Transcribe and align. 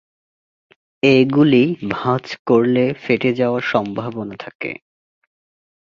এগুলি 1.03 1.63
ভাঁজ 1.91 2.25
করলে 2.47 2.83
ফেটে 3.03 3.31
যাওয়ার 3.33 3.63
সম্ভাবনা 3.63 4.35
থাকে। 4.39 4.71